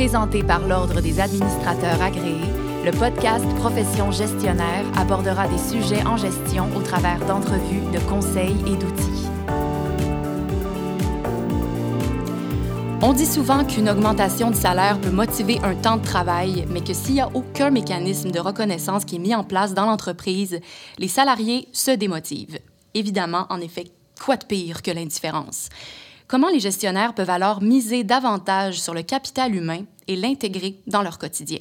Présenté 0.00 0.42
par 0.42 0.66
l'Ordre 0.66 1.02
des 1.02 1.20
administrateurs 1.20 2.00
agréés, 2.00 2.48
le 2.86 2.90
podcast 2.90 3.44
Profession 3.56 4.10
gestionnaire 4.10 4.86
abordera 4.96 5.46
des 5.46 5.58
sujets 5.58 6.02
en 6.06 6.16
gestion 6.16 6.74
au 6.74 6.80
travers 6.80 7.22
d'entrevues, 7.26 7.82
de 7.92 7.98
conseils 8.08 8.56
et 8.66 8.78
d'outils. 8.78 9.28
On 13.02 13.12
dit 13.12 13.26
souvent 13.26 13.62
qu'une 13.62 13.90
augmentation 13.90 14.50
de 14.50 14.56
salaire 14.56 14.98
peut 15.02 15.10
motiver 15.10 15.60
un 15.62 15.74
temps 15.74 15.98
de 15.98 16.04
travail, 16.06 16.64
mais 16.70 16.80
que 16.80 16.94
s'il 16.94 17.16
n'y 17.16 17.20
a 17.20 17.28
aucun 17.34 17.68
mécanisme 17.68 18.30
de 18.30 18.40
reconnaissance 18.40 19.04
qui 19.04 19.16
est 19.16 19.18
mis 19.18 19.34
en 19.34 19.44
place 19.44 19.74
dans 19.74 19.84
l'entreprise, 19.84 20.60
les 20.96 21.08
salariés 21.08 21.68
se 21.72 21.90
démotivent. 21.90 22.60
Évidemment, 22.94 23.44
en 23.50 23.60
effet, 23.60 23.92
quoi 24.18 24.38
de 24.38 24.46
pire 24.46 24.80
que 24.80 24.92
l'indifférence? 24.92 25.68
Comment 26.30 26.48
les 26.48 26.60
gestionnaires 26.60 27.12
peuvent 27.12 27.28
alors 27.28 27.60
miser 27.60 28.04
davantage 28.04 28.80
sur 28.80 28.94
le 28.94 29.02
capital 29.02 29.52
humain 29.52 29.80
et 30.06 30.14
l'intégrer 30.14 30.76
dans 30.86 31.02
leur 31.02 31.18
quotidien? 31.18 31.58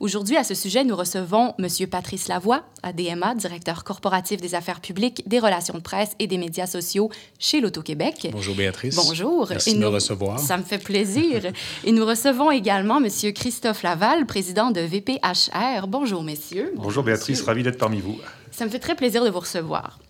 Aujourd'hui, 0.00 0.36
à 0.36 0.42
ce 0.42 0.56
sujet, 0.56 0.82
nous 0.82 0.96
recevons 0.96 1.54
M. 1.60 1.68
Patrice 1.88 2.26
Lavoie, 2.26 2.64
ADMA, 2.82 3.36
directeur 3.36 3.84
corporatif 3.84 4.40
des 4.40 4.56
affaires 4.56 4.80
publiques, 4.80 5.22
des 5.28 5.38
relations 5.38 5.74
de 5.74 5.82
presse 5.82 6.16
et 6.18 6.26
des 6.26 6.36
médias 6.36 6.66
sociaux 6.66 7.12
chez 7.38 7.60
l'Auto-Québec. 7.60 8.30
Bonjour 8.32 8.56
Béatrice. 8.56 8.96
Bonjour. 8.96 9.46
Merci 9.48 9.70
Et 9.70 9.74
de 9.74 9.78
me 9.78 9.84
nous- 9.84 9.92
recevoir. 9.92 10.40
Ça 10.40 10.56
me 10.56 10.64
fait 10.64 10.82
plaisir. 10.82 11.52
et 11.84 11.92
nous 11.92 12.04
recevons 12.04 12.50
également 12.50 12.98
M. 13.00 13.08
Christophe 13.32 13.84
Laval, 13.84 14.26
président 14.26 14.72
de 14.72 14.80
VPHR. 14.80 15.86
Bonjour, 15.86 16.24
messieurs. 16.24 16.72
Bonjour 16.74 17.04
Béatrice, 17.04 17.28
messieurs. 17.36 17.44
ravi 17.46 17.62
d'être 17.62 17.78
parmi 17.78 18.00
vous. 18.00 18.18
Ça 18.50 18.64
me 18.64 18.70
fait 18.70 18.80
très 18.80 18.96
plaisir 18.96 19.24
de 19.24 19.30
vous 19.30 19.38
recevoir. 19.40 20.00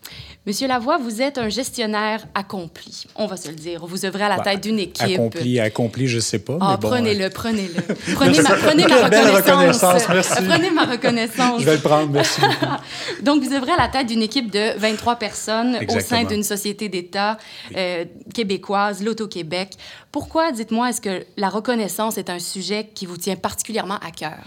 Monsieur 0.44 0.66
Lavoie, 0.66 0.98
vous 0.98 1.22
êtes 1.22 1.38
un 1.38 1.48
gestionnaire 1.48 2.26
accompli. 2.34 3.04
On 3.14 3.26
va 3.26 3.36
se 3.36 3.48
le 3.48 3.54
dire. 3.54 3.86
Vous 3.86 4.04
œuvrez 4.04 4.24
à 4.24 4.28
la 4.28 4.38
Bah, 4.38 4.42
tête 4.42 4.60
d'une 4.64 4.80
équipe. 4.80 5.04
Accompli, 5.06 5.60
accompli, 5.60 6.08
je 6.08 6.18
sais 6.18 6.40
pas. 6.40 6.58
Ah, 6.60 6.70
mais 6.72 6.76
bon, 6.78 6.88
prenez-le, 6.88 7.30
prenez-le. 7.30 7.80
Prenez 8.14 8.42
ma, 8.42 8.50
prenez 8.56 8.84
ma 8.88 8.96
reconnaissance. 9.04 9.36
reconnaissance, 9.36 10.08
merci. 10.08 10.42
Prenez 10.48 10.70
ma 10.72 10.84
reconnaissance. 10.86 11.60
Je 11.60 11.64
vais 11.64 11.76
le 11.76 11.80
prendre, 11.80 12.10
merci. 12.10 12.40
Donc, 13.22 13.44
vous 13.44 13.52
œuvrez 13.52 13.70
à 13.70 13.76
la 13.82 13.88
tête 13.88 14.08
d'une 14.08 14.22
équipe 14.22 14.50
de 14.50 14.76
23 14.78 15.14
personnes 15.14 15.78
au 15.88 16.00
sein 16.00 16.24
d'une 16.24 16.42
société 16.42 16.88
d'État 16.88 17.38
euh, 17.76 18.04
québécoise, 18.34 19.00
l'Auto-Québec. 19.04 19.74
Pourquoi, 20.10 20.50
dites-moi, 20.50 20.90
est-ce 20.90 21.00
que 21.00 21.24
la 21.36 21.50
reconnaissance 21.50 22.18
est 22.18 22.30
un 22.30 22.40
sujet 22.40 22.90
qui 22.92 23.06
vous 23.06 23.16
tient 23.16 23.36
particulièrement 23.36 23.98
à 24.04 24.10
cœur? 24.10 24.42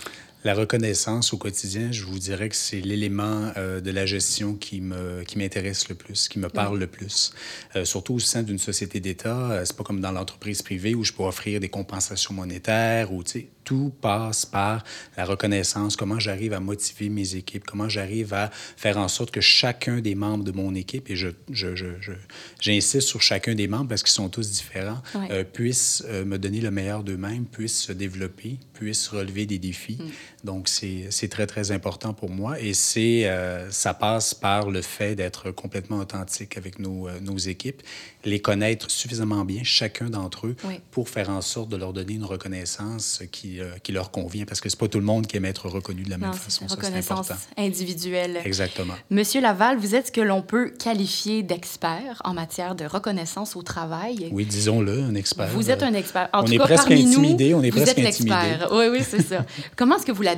La 0.45 0.53
reconnaissance 0.53 1.33
au 1.33 1.39
quotidien, 1.39 1.91
je 1.91 2.03
vous 2.03 2.19
dirais 2.19 2.49
que 2.49 2.55
c'est 2.55 2.79
l'élément 2.79 3.51
euh, 3.57 3.81
de 3.81 3.89
la 3.89 4.05
gestion 4.05 4.53
qui 4.53 4.79
me 4.79 5.23
qui 5.23 5.39
m'intéresse 5.39 5.89
le 5.89 5.95
plus, 5.95 6.27
qui 6.27 6.37
me 6.37 6.49
parle 6.49 6.77
le 6.77 6.85
plus. 6.85 7.31
Euh, 7.75 7.83
surtout 7.83 8.13
au 8.13 8.19
sein 8.19 8.43
d'une 8.43 8.59
société 8.59 8.99
d'État, 8.99 9.49
euh, 9.49 9.65
c'est 9.65 9.75
pas 9.75 9.83
comme 9.83 10.01
dans 10.01 10.11
l'entreprise 10.11 10.61
privée 10.61 10.93
où 10.93 11.03
je 11.03 11.13
peux 11.13 11.23
offrir 11.23 11.59
des 11.59 11.69
compensations 11.69 12.35
monétaires 12.35 13.11
ou 13.11 13.23
tu 13.23 13.31
sais, 13.31 13.47
tout 13.65 13.91
passe 13.99 14.45
par 14.45 14.83
la 15.17 15.25
reconnaissance, 15.25 15.97
comment 15.97 16.19
j'arrive 16.19 16.53
à 16.53 16.59
motiver 16.61 17.09
mes 17.09 17.35
équipes, 17.35 17.65
comment 17.65 17.89
j'arrive 17.89 18.33
à 18.33 18.49
faire 18.77 18.97
en 18.97 19.07
sorte 19.09 19.31
que 19.31 19.41
chacun 19.41 19.99
des 19.99 20.15
membres 20.15 20.43
de 20.45 20.51
mon 20.53 20.73
équipe, 20.75 21.09
et 21.09 21.15
je, 21.17 21.27
je, 21.51 21.75
je, 21.75 21.87
je- 21.99 22.13
j'insiste 22.61 23.01
sur 23.07 23.21
chacun 23.21 23.55
des 23.55 23.67
membres 23.67 23.89
parce 23.89 24.03
qu'ils 24.03 24.13
sont 24.13 24.29
tous 24.29 24.51
différents, 24.51 25.01
Ouais. 25.15 25.27
euh, 25.31 25.43
puissent 25.43 26.03
euh, 26.07 26.23
me 26.23 26.37
donner 26.37 26.61
le 26.61 26.71
meilleur 26.71 27.03
d'eux-mêmes, 27.03 27.45
puissent 27.45 27.81
se 27.81 27.91
développer, 27.91 28.57
puissent 28.73 29.07
relever 29.09 29.45
des 29.45 29.57
défis. 29.59 29.97
Donc, 30.43 30.67
c'est 30.69 31.27
très, 31.29 31.47
très 31.47 31.71
important 31.71 32.13
pour 32.13 32.29
moi. 32.29 32.59
Et 32.61 32.73
c'est 32.73 33.27
euh, 33.27 33.69
ça 33.71 33.93
passe 33.95 34.33
par 34.35 34.69
le 34.69 34.81
fait 34.81 35.15
d'être 35.15 35.49
complètement 35.51 35.97
authentique 35.97 36.57
avec 36.57 36.77
nos, 36.79 37.09
nos 37.21 37.37
équipes, 37.37 37.81
les 38.25 38.39
connaître 38.39 38.89
suffisamment 38.91 39.45
bien, 39.45 39.61
chacun 39.63 40.09
d'entre 40.09 40.47
eux, 40.47 40.55
Oui. 40.67 40.79
pour 40.91 41.09
faire 41.09 41.29
en 41.29 41.41
sorte 41.41 41.69
de 41.69 41.77
leur 41.77 41.93
donner 41.93 42.13
une 42.13 42.23
reconnaissance 42.25 43.21
qui, 43.31 43.59
euh, 43.61 43.71
qui 43.83 43.91
leur 43.91 44.11
convient. 44.11 44.45
Parce 44.45 44.59
que 44.61 44.69
c'est 44.69 44.79
pas 44.79 44.87
tout 44.87 44.99
le 44.99 45.05
monde 45.05 45.27
qui 45.27 45.37
aime 45.37 45.45
être 45.45 45.69
reconnu 45.69 46.03
de 46.03 46.09
la 46.09 46.17
même 46.17 46.29
Non, 46.29 46.33
c'est 46.33 46.39
façon. 46.45 46.63
une 46.63 46.69
Ça, 46.69 46.75
c'est 46.79 46.85
reconnaissance 46.87 47.31
individuelle. 47.57 48.41
Exactement. 48.43 48.93
Monsieur 49.09 49.41
Laval, 49.41 49.77
vous 49.77 49.95
êtes 49.95 50.07
ce 50.07 50.11
que 50.11 50.21
l'on 50.21 50.41
peut 50.41 50.69
qualifier 50.71 51.43
d'expert 51.43 52.21
en 52.23 52.33
matière 52.33 52.75
de 52.75 52.85
reconnaissance 52.85 53.55
au 53.55 53.61
travail. 53.61 54.29
Oui, 54.31 54.45
disons-le, 54.45 55.03
un 55.03 55.15
expert. 55.15 55.49
Vous 55.49 55.69
êtes 55.69 55.83
euh, 55.83 55.87
un 55.87 55.93
expert. 55.93 56.29
En 56.33 56.41
on 56.41 56.45
tout 56.45 56.53
est 56.53 56.57
cas, 56.57 56.63
presque 56.65 56.87
parmi 56.87 57.03
nous, 57.05 57.11
intimidé, 57.19 57.53
on 57.53 57.63
est 57.63 57.69
vous 57.69 57.77
presque 57.77 57.97
êtes 57.97 58.03
l'expert. 58.05 58.69
Oui, 58.71 58.85
oui, 58.91 58.99
c'est 59.07 59.21
ça. 59.21 59.45
comment 59.75 59.97
est-ce 59.97 60.05
que 60.05 60.11
vous 60.11 60.21
la, 60.23 60.35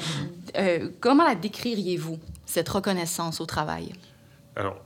euh, 0.57 0.89
comment 0.99 1.23
la 1.25 1.35
décririez-vous 1.35 2.19
cette 2.45 2.69
reconnaissance 2.69 3.39
au 3.41 3.45
travail? 3.45 3.93
Alors, 4.55 4.77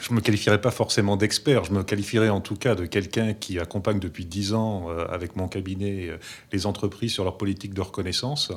je 0.00 0.12
me 0.12 0.20
qualifierais 0.20 0.60
pas 0.60 0.70
forcément 0.70 1.16
d'expert, 1.16 1.64
je 1.64 1.72
me 1.72 1.82
qualifierais 1.82 2.28
en 2.28 2.40
tout 2.40 2.56
cas 2.56 2.74
de 2.74 2.86
quelqu'un 2.86 3.34
qui 3.34 3.58
accompagne 3.58 3.98
depuis 3.98 4.24
10 4.24 4.54
ans 4.54 4.86
euh, 4.88 5.06
avec 5.08 5.36
mon 5.36 5.48
cabinet 5.48 6.08
euh, 6.08 6.16
les 6.52 6.66
entreprises 6.66 7.12
sur 7.12 7.24
leur 7.24 7.36
politique 7.36 7.74
de 7.74 7.80
reconnaissance 7.80 8.52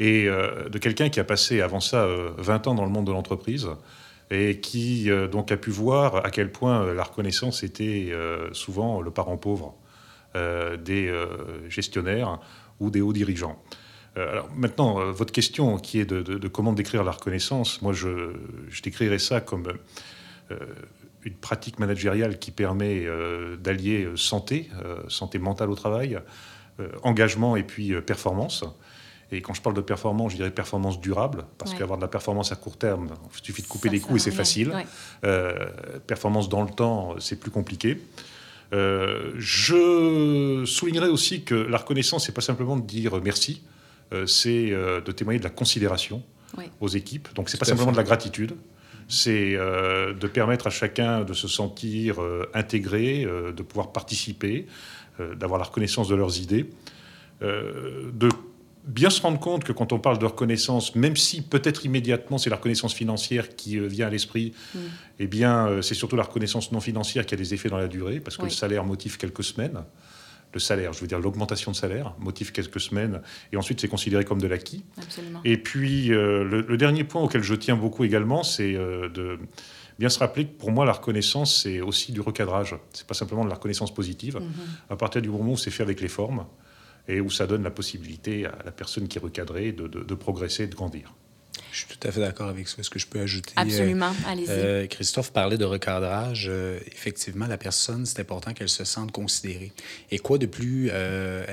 et 0.00 0.26
euh, 0.26 0.68
de 0.68 0.78
quelqu'un 0.78 1.08
qui 1.08 1.20
a 1.20 1.24
passé 1.24 1.60
avant 1.60 1.80
ça 1.80 2.04
euh, 2.04 2.30
20 2.38 2.68
ans 2.68 2.74
dans 2.74 2.84
le 2.84 2.90
monde 2.90 3.06
de 3.06 3.12
l'entreprise 3.12 3.68
et 4.30 4.60
qui 4.60 5.08
donc 5.32 5.50
a 5.52 5.56
pu 5.56 5.70
voir 5.70 6.16
à 6.16 6.28
quel 6.28 6.52
point 6.52 6.92
la 6.92 7.02
reconnaissance 7.02 7.62
était 7.62 8.12
souvent 8.52 9.00
le 9.00 9.10
parent 9.10 9.38
pauvre 9.38 9.74
des 10.34 11.10
gestionnaires 11.70 12.38
ou 12.78 12.90
des 12.90 13.00
hauts 13.00 13.14
dirigeants. 13.14 13.58
Alors 14.16 14.50
maintenant, 14.54 15.10
votre 15.12 15.32
question 15.32 15.78
qui 15.78 15.98
est 15.98 16.04
de, 16.04 16.46
comment 16.48 16.74
décrire 16.74 17.04
la 17.04 17.12
reconnaissance, 17.12 17.80
moi 17.80 17.94
je, 17.94 18.34
décrirais 18.84 19.18
ça 19.18 19.40
comme 19.40 19.72
une 21.24 21.34
pratique 21.34 21.78
managériale 21.78 22.38
qui 22.38 22.50
permet 22.50 23.04
euh, 23.04 23.56
d'allier 23.56 24.04
euh, 24.04 24.16
santé, 24.16 24.70
euh, 24.84 24.98
santé 25.08 25.38
mentale 25.38 25.68
au 25.70 25.74
travail, 25.74 26.18
euh, 26.80 26.88
engagement 27.02 27.56
et 27.56 27.62
puis 27.64 27.92
euh, 27.92 28.00
performance. 28.00 28.64
Et 29.30 29.42
quand 29.42 29.52
je 29.52 29.60
parle 29.60 29.76
de 29.76 29.82
performance, 29.82 30.32
je 30.32 30.36
dirais 30.36 30.50
performance 30.50 31.00
durable, 31.00 31.44
parce 31.58 31.72
Ouais. 31.72 31.78
qu'avoir 31.78 31.98
de 31.98 32.02
la 32.02 32.08
performance 32.08 32.50
à 32.50 32.56
court 32.56 32.78
terme, 32.78 33.08
il 33.38 33.44
suffit 33.44 33.60
de 33.62 33.66
couper 33.66 33.88
Ça 33.88 33.92
les 33.92 34.00
coûts 34.00 34.16
et 34.16 34.20
c'est 34.20 34.30
facile. 34.30 34.70
Ouais. 34.70 34.86
Euh, 35.24 35.66
performance 36.06 36.48
dans 36.48 36.62
le 36.62 36.70
temps, 36.70 37.14
c'est 37.18 37.38
plus 37.38 37.50
compliqué. 37.50 38.00
Euh, 38.72 39.32
je 39.36 40.62
soulignerai 40.66 41.08
aussi 41.08 41.42
que 41.42 41.54
la 41.54 41.78
reconnaissance, 41.78 42.26
c'est 42.26 42.32
pas 42.32 42.40
simplement 42.40 42.76
de 42.76 42.86
dire 42.86 43.20
merci, 43.22 43.62
euh, 44.14 44.26
c'est 44.26 44.70
euh, 44.72 45.00
de 45.02 45.12
témoigner 45.12 45.38
de 45.40 45.44
la 45.44 45.50
considération 45.50 46.22
Ouais. 46.56 46.70
aux 46.80 46.88
équipes. 46.88 47.28
Donc 47.34 47.50
c'est 47.50 47.58
pas 47.58 47.66
simplement 47.66 47.88
fait. 47.88 47.92
de 47.92 47.96
la 47.98 48.04
gratitude, 48.04 48.54
c'est 49.08 49.54
euh, 49.56 50.12
de 50.12 50.26
permettre 50.26 50.66
à 50.66 50.70
chacun 50.70 51.24
de 51.24 51.32
se 51.32 51.48
sentir 51.48 52.22
euh, 52.22 52.48
intégré, 52.54 53.24
euh, 53.24 53.52
de 53.52 53.62
pouvoir 53.62 53.90
participer, 53.92 54.66
d'avoir 55.36 55.58
la 55.58 55.64
reconnaissance 55.64 56.06
de 56.06 56.14
leurs 56.14 56.38
idées, 56.38 56.70
de 57.40 58.28
bien 58.84 59.10
se 59.10 59.20
rendre 59.20 59.40
compte 59.40 59.64
que 59.64 59.72
quand 59.72 59.92
on 59.92 59.98
parle 59.98 60.18
de 60.20 60.26
reconnaissance, 60.26 60.94
même 60.94 61.16
si 61.16 61.42
peut-être 61.42 61.84
immédiatement 61.84 62.38
c'est 62.38 62.50
la 62.50 62.54
reconnaissance 62.54 62.94
financière 62.94 63.56
qui 63.56 63.80
vient 63.80 64.06
à 64.06 64.10
l'esprit, 64.10 64.52
Mm. 64.76 64.78
eh 65.18 65.26
bien 65.26 65.82
c'est 65.82 65.94
surtout 65.94 66.14
la 66.14 66.22
reconnaissance 66.22 66.70
non 66.70 66.78
financière 66.78 67.26
qui 67.26 67.34
a 67.34 67.36
des 67.36 67.52
effets 67.52 67.68
dans 67.68 67.78
la 67.78 67.88
durée, 67.88 68.20
parce 68.20 68.36
que 68.36 68.42
Oui. 68.42 68.50
le 68.50 68.54
salaire 68.54 68.84
motive 68.84 69.16
quelques 69.18 69.42
semaines. 69.42 69.82
Le 70.54 70.60
salaire, 70.60 70.92
je 70.94 71.00
veux 71.00 71.06
dire 71.06 71.18
l'augmentation 71.20 71.70
de 71.72 71.76
salaire, 71.76 72.14
motive 72.18 72.52
quelques 72.52 72.80
semaines, 72.80 73.20
et 73.52 73.56
ensuite 73.56 73.80
c'est 73.80 73.88
considéré 73.88 74.24
comme 74.24 74.40
de 74.40 74.46
l'acquis. 74.46 74.84
Absolument. 75.00 75.40
Et 75.44 75.58
puis, 75.58 76.10
euh, 76.12 76.42
le, 76.42 76.62
le 76.62 76.76
dernier 76.78 77.04
point 77.04 77.22
auquel 77.22 77.42
je 77.42 77.54
tiens 77.54 77.76
beaucoup 77.76 78.02
également, 78.04 78.42
c'est 78.42 78.74
euh, 78.74 79.08
de 79.10 79.38
bien 79.98 80.08
se 80.08 80.18
rappeler 80.18 80.46
que 80.46 80.52
pour 80.58 80.70
moi, 80.70 80.86
la 80.86 80.92
reconnaissance, 80.92 81.62
c'est 81.62 81.80
aussi 81.82 82.12
du 82.12 82.20
recadrage. 82.22 82.74
C'est 82.94 83.06
pas 83.06 83.14
simplement 83.14 83.44
de 83.44 83.48
la 83.50 83.56
reconnaissance 83.56 83.92
positive. 83.92 84.36
Mhm. 84.36 84.44
À 84.90 84.96
partir 84.96 85.20
du 85.20 85.28
moment 85.28 85.52
où 85.52 85.56
c'est 85.56 85.70
fait 85.70 85.82
avec 85.82 86.00
les 86.00 86.08
formes 86.08 86.46
et 87.08 87.20
où 87.20 87.30
ça 87.30 87.46
donne 87.46 87.62
la 87.62 87.70
possibilité 87.70 88.46
à 88.46 88.56
la 88.64 88.70
personne 88.70 89.06
qui 89.08 89.18
est 89.18 89.20
recadrée 89.20 89.72
de, 89.72 89.86
de- 89.86 90.02
de 90.02 90.14
progresser 90.14 90.64
et 90.64 90.66
de 90.66 90.74
grandir. 90.74 91.14
Je 91.78 91.86
suis 91.86 91.96
tout 91.96 92.08
à 92.08 92.10
fait 92.10 92.20
d'accord 92.20 92.48
avec 92.48 92.66
ça. 92.66 92.76
Est-ce 92.80 92.90
que 92.90 92.98
je 92.98 93.06
peux 93.06 93.20
ajouter 93.20 93.52
euh, 93.56 93.62
Absolument. 93.62 94.10
Allez-y. 94.26 94.50
Euh, 94.50 94.86
Christophe 94.88 95.32
parlait 95.32 95.58
de 95.58 95.64
recadrage. 95.64 96.46
Euh, 96.48 96.80
effectivement, 96.88 97.46
la 97.46 97.56
personne, 97.56 98.04
c'est 98.04 98.20
important 98.20 98.52
qu'elle 98.52 98.68
se 98.68 98.84
sente 98.84 99.12
considérée. 99.12 99.72
Et 100.10 100.18
quoi 100.18 100.38
de 100.38 100.46
plus 100.46 100.90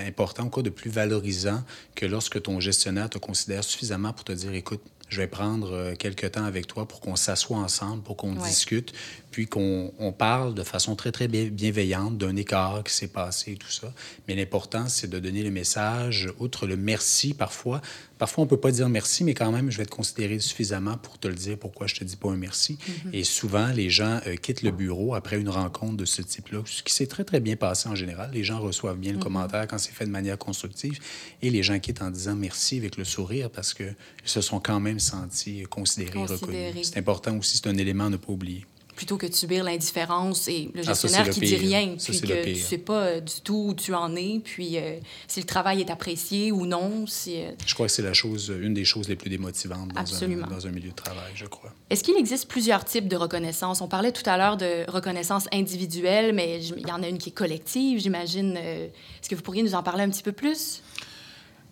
important, 0.07 0.49
quoi 0.49 0.63
de 0.63 0.69
plus 0.71 0.89
valorisant 0.89 1.63
que 1.93 2.05
lorsque 2.05 2.41
ton 2.41 2.59
gestionnaire 2.59 3.09
te 3.09 3.19
considère 3.19 3.63
suffisamment 3.63 4.13
pour 4.13 4.23
te 4.23 4.31
dire, 4.31 4.53
écoute, 4.53 4.81
je 5.09 5.21
vais 5.21 5.27
prendre 5.27 5.71
euh, 5.71 5.95
quelques 5.95 6.31
temps 6.31 6.43
avec 6.45 6.67
toi 6.67 6.87
pour 6.87 6.99
qu'on 6.99 7.15
s'assoie 7.15 7.57
ensemble, 7.57 8.01
pour 8.03 8.17
qu'on 8.17 8.35
Ouais. 8.35 8.47
discute, 8.47 8.93
puis 9.31 9.47
qu'on 9.47 9.93
on 9.99 10.11
parle 10.11 10.53
de 10.55 10.63
façon 10.63 10.95
très, 10.95 11.11
très 11.11 11.27
bien- 11.27 11.47
bienveillante 11.49 12.17
d'un 12.17 12.35
écart 12.35 12.83
qui 12.83 12.93
s'est 12.93 13.07
passé 13.09 13.51
et 13.53 13.55
tout 13.55 13.69
ça. 13.71 13.93
Mais 14.27 14.35
l'important, 14.35 14.87
c'est 14.87 15.09
de 15.09 15.19
donner 15.19 15.43
le 15.43 15.51
message, 15.51 16.29
outre 16.39 16.65
le 16.67 16.75
merci 16.77 17.33
parfois. 17.33 17.81
Parfois, 18.17 18.45
on 18.45 18.47
peut 18.47 18.55
pas 18.59 18.71
dire 18.71 18.87
merci, 18.87 19.25
mais 19.25 19.33
quand 19.33 19.51
même, 19.51 19.69
je 19.69 19.77
vais 19.77 19.85
te 19.85 19.91
considérer 19.91 20.39
suffisamment 20.39 20.97
pour 20.97 21.19
te 21.19 21.27
le 21.27 21.35
dire 21.35 21.57
pourquoi 21.57 21.85
je 21.85 21.95
te 21.95 22.03
dis 22.05 22.15
pas 22.15 22.29
un 22.29 22.37
merci. 22.37 22.77
Et 23.11 23.25
souvent, 23.25 23.67
les 23.67 23.89
gens 23.89 24.21
euh, 24.25 24.35
quittent 24.37 24.61
le 24.63 24.71
bureau 24.71 25.15
après 25.15 25.37
une 25.37 25.49
rencontre 25.49 25.97
de 25.97 26.05
ce 26.05 26.21
type-là, 26.21 26.61
ce 26.65 26.81
qui 26.81 26.93
s'est 26.93 27.07
très, 27.07 27.25
très 27.25 27.41
bien 27.41 27.57
passé 27.57 27.89
en 27.89 27.95
général. 27.95 28.31
Les 28.33 28.45
gens 28.45 28.59
reçoivent 28.61 28.97
bien 28.97 29.11
le 29.11 29.19
commentaire 29.19 29.67
quand 29.67 29.77
c'est 29.77 29.91
fait 29.91 30.05
de 30.05 30.11
manière 30.11 30.37
constructive 30.37 30.97
et 31.41 31.49
les 31.49 31.61
gens 31.61 31.77
quittent 31.79 32.01
en 32.01 32.09
disant 32.09 32.35
merci 32.35 32.77
avec 32.77 32.95
le 32.95 33.03
sourire 33.03 33.49
parce 33.49 33.73
qu'ils 33.73 33.95
se 34.23 34.39
sont 34.39 34.61
quand 34.61 34.79
même 34.79 34.94
sentis 34.99 35.63
considérés, 35.69 36.11
Considérés. 36.11 36.67
reconnus. 36.67 36.89
C'est 36.91 36.99
important 36.99 37.37
aussi, 37.37 37.57
c'est 37.57 37.67
un 37.67 37.77
élément 37.77 38.05
à 38.05 38.09
ne 38.09 38.17
pas 38.17 38.31
oublier. 38.31 38.65
plutôt 38.95 39.17
que 39.17 39.25
de 39.25 39.33
subir 39.33 39.63
l'indifférence 39.63 40.47
et 40.47 40.71
le 40.73 40.79
ah, 40.79 40.83
gestionnaire 40.83 41.29
qui 41.29 41.41
dit 41.41 41.57
rien, 41.57 41.95
puis 42.01 42.21
que 42.21 42.43
tu 42.45 42.55
sais 42.55 42.77
pas 42.77 43.01
euh, 43.01 43.19
du 43.19 43.41
tout 43.43 43.67
où 43.69 43.73
tu 43.73 43.93
en 43.93 44.15
es, 44.15 44.39
puis 44.43 44.77
euh, 44.77 44.99
si 45.27 45.41
le 45.41 45.45
travail 45.45 45.81
est 45.81 45.89
apprécié 45.89 46.51
ou 46.51 46.65
non. 46.65 47.05
Si, 47.05 47.41
euh, 47.41 47.51
Je 47.65 47.73
crois 47.73 47.87
que 47.87 47.91
c'est 47.91 48.01
la 48.01 48.13
chose, 48.13 48.53
une 48.57 48.73
des 48.73 48.85
choses 48.85 49.09
les 49.09 49.15
plus 49.15 49.29
démotivantes 49.29 49.89
dans, 49.89 49.99
un, 49.99 50.27
dans 50.47 50.67
un, 50.67 50.71
milieu 50.71 50.91
de 50.91 50.95
travail, 50.95 51.31
je 51.35 51.45
crois. 51.45 51.73
Est-ce 51.89 52.03
qu'il 52.03 52.15
existe 52.15 52.47
plusieurs 52.47 52.85
types 52.85 53.07
de 53.07 53.17
reconnaissance? 53.17 53.81
On 53.81 53.87
parlait 53.87 54.13
tout 54.13 54.27
à 54.29 54.37
l'heure 54.37 54.57
de 54.57 54.89
reconnaissance 54.89 55.47
individuelle, 55.51 56.33
mais 56.33 56.63
il 56.63 56.87
y 56.87 56.91
en 56.91 57.03
a 57.03 57.07
une 57.09 57.17
qui 57.17 57.29
est 57.29 57.33
collective, 57.33 57.99
j'imagine. 57.99 58.55
Est-ce 58.55 59.29
que 59.29 59.35
vous 59.35 59.41
pourriez 59.41 59.63
nous 59.63 59.75
en 59.75 59.83
parler 59.83 60.03
un 60.03 60.09
petit 60.09 60.23
peu 60.23 60.31
plus? 60.31 60.81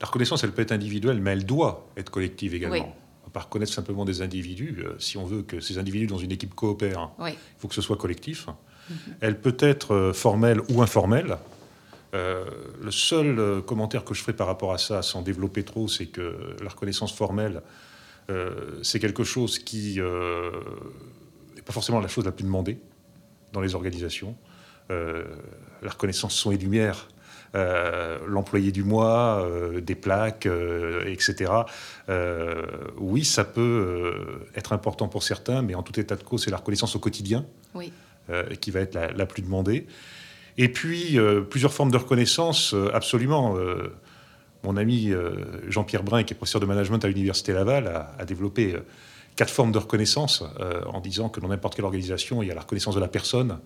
La 0.02 0.08
reconnaissance, 0.08 0.44
elle 0.44 0.52
peut 0.52 0.62
être 0.62 0.74
individuelle, 0.74 1.22
mais 1.22 1.32
elle 1.32 1.46
doit 1.46 1.88
être 1.96 2.10
collective 2.10 2.54
également. 2.54 2.76
Oui 2.76 3.03
pas 3.34 3.42
reconnaître 3.42 3.74
simplement 3.74 4.06
des 4.06 4.22
individus. 4.22 4.84
Euh, 4.86 4.94
si 5.00 5.18
on 5.18 5.26
veut 5.26 5.42
que 5.42 5.60
ces 5.60 5.80
individus 5.80 6.08
dans 6.08 6.20
une 6.20 6.32
équipe 6.32 6.54
coopèrent, 6.54 7.10
il 7.20 7.36
faut 7.58 7.68
que 7.68 7.76
ce 7.76 7.82
soit 7.82 7.98
collectif. 7.98 8.48
Mhm. 8.90 8.96
Elle 9.22 9.42
peut 9.42 9.58
être 9.60 9.94
euh, 9.94 10.14
formelle 10.14 10.62
ou 10.70 10.82
informelle. 10.82 11.38
Euh, 12.14 12.46
le 12.80 12.92
seul 12.92 13.64
commentaire 13.64 14.06
que 14.06 14.14
je 14.14 14.22
ferai 14.22 14.34
par 14.34 14.46
rapport 14.46 14.72
à 14.72 14.78
ça, 14.78 15.02
sans 15.02 15.24
développer 15.24 15.64
trop, 15.64 15.88
c'est 15.88 16.06
que 16.06 16.56
la 16.62 16.70
reconnaissance 16.70 17.12
formelle, 17.12 17.62
c'est 18.84 19.00
quelque 19.00 19.26
chose 19.26 19.60
qui 19.60 20.00
n'est 20.00 21.62
pas 21.66 21.74
forcément 21.74 22.00
la 22.00 22.08
chose 22.08 22.24
la 22.24 22.32
plus 22.32 22.46
demandée 22.46 22.80
dans 23.52 23.60
les 23.60 23.76
organisations. 23.76 24.38
la 24.90 25.90
reconnaissance 25.90 26.36
son 26.36 26.52
et 26.52 26.58
lumière, 26.58 27.10
l'employé 27.54 28.72
du 28.72 28.84
mois, 28.84 29.46
euh, 29.46 29.80
des 29.80 29.96
plaques, 29.96 30.48
euh, 30.48 31.06
etc. 31.06 31.52
oui, 32.98 33.24
ça 33.24 33.44
peut 33.44 34.14
être 34.56 34.74
important 34.74 35.08
pour 35.08 35.24
certains, 35.24 35.62
mais 35.62 35.76
en 35.76 35.84
tout 35.84 36.00
état 36.00 36.16
de 36.16 36.24
cause, 36.24 36.44
c'est 36.44 36.52
la 36.52 36.58
reconnaissance 36.58 36.96
au 36.96 37.00
quotidien 37.00 37.46
qui 38.60 38.72
va 38.72 38.80
être 38.80 38.96
la, 38.96 39.26
plus 39.26 39.42
demandée. 39.42 39.86
Et 40.58 40.70
puis, 40.70 41.18
plusieurs 41.50 41.74
formes 41.74 41.92
de 41.92 41.98
reconnaissance, 41.98 42.76
absolument. 42.94 43.56
mon 44.64 44.78
ami 44.78 45.12
Jean-Pierre 45.68 46.04
Brun, 46.04 46.24
qui 46.24 46.34
est 46.34 46.38
professeur 46.38 46.62
de 46.62 46.66
management 46.66 47.04
à 47.04 47.08
l'Université 47.08 47.54
Laval, 47.54 47.88
a, 47.88 48.14
a 48.18 48.26
développé 48.26 48.76
quatre 49.36 49.52
formes 49.52 49.72
de 49.72 49.80
reconnaissance 49.80 50.44
en 50.88 51.02
disant 51.02 51.30
que 51.30 51.40
dans 51.40 51.50
n'importe 51.50 51.76
quelle 51.76 51.86
organisation, 51.86 52.42
il 52.42 52.48
y 52.48 52.52
a 52.52 52.56
la 52.56 52.62
reconnaissance 52.62 52.96
de 52.96 53.02
la 53.02 53.08
personne, 53.08 53.60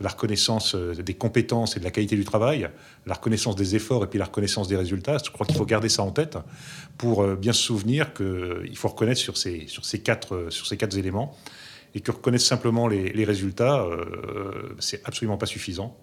la 0.00 0.08
reconnaissance 0.08 0.74
euh, 0.74 0.94
des 0.94 1.14
compétences 1.14 1.76
et 1.76 1.80
de 1.80 1.84
la 1.84 1.90
qualité 1.90 2.16
du 2.16 2.24
travail, 2.24 2.68
la 3.06 3.14
reconnaissance 3.14 3.54
des 3.54 3.76
efforts 3.76 4.02
et 4.04 4.06
puis 4.06 4.18
la 4.18 4.24
reconnaissance 4.24 4.66
des 4.66 4.76
résultats. 4.76 5.18
Je 5.24 5.30
crois 5.30 5.46
qu'il 5.46 5.56
faut 5.56 5.66
garder 5.66 5.88
ça 5.88 6.02
en 6.02 6.10
tête 6.10 6.38
pour 6.96 7.22
euh, 7.22 7.36
bien 7.36 7.52
se 7.52 7.62
souvenir 7.62 8.14
qu'il 8.14 8.76
faut 8.76 8.88
reconnaître 8.88 9.20
sur 9.20 9.36
ces, 9.36 9.66
sur 9.66 9.84
ces, 9.84 10.00
quatre, 10.00 10.34
euh, 10.34 10.50
sur 10.50 10.66
ces 10.66 10.76
quatre 10.76 10.96
éléments 10.96 11.36
et 11.94 12.00
que 12.00 12.12
reconnaître 12.12 12.44
simplement 12.44 12.86
les, 12.86 13.24
résultats, 13.24 13.84
c'est 14.78 15.04
absolument 15.04 15.36
pas 15.36 15.46
suffisant. 15.46 15.96